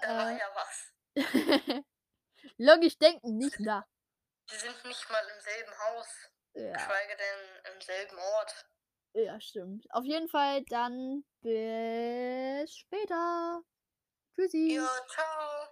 Da 0.00 0.08
war 0.08 0.30
Äh. 0.32 0.38
ja 0.38 0.48
was. 0.54 0.92
Logisch 2.58 2.98
denken, 2.98 3.38
nicht 3.38 3.56
da. 3.64 3.86
Die 4.50 4.56
sind 4.56 4.84
nicht 4.84 5.08
mal 5.10 5.24
im 5.34 5.40
selben 5.40 5.72
Haus, 5.78 6.08
Ja, 6.54 6.72
geschweige 6.72 7.16
denn 7.16 7.74
im 7.74 7.80
selben 7.80 8.18
Ort. 8.18 8.66
ja, 9.14 9.40
stimmt. 9.40 9.86
Auf 9.90 10.04
jeden 10.04 10.28
Fall 10.28 10.62
dann 10.64 11.24
bis 11.40 12.76
später. 12.76 13.62
Tschüssi. 14.34 14.74
Ja, 14.74 14.90
ciao. 15.08 15.68